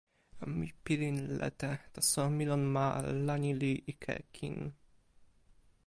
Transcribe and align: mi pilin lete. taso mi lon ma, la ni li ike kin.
mi 0.57 0.67
pilin 0.85 1.19
lete. 1.39 1.71
taso 1.93 2.21
mi 2.35 2.43
lon 2.49 2.63
ma, 2.75 2.87
la 3.25 3.35
ni 3.41 3.51
li 3.61 3.73
ike 3.91 4.15
kin. 4.35 4.57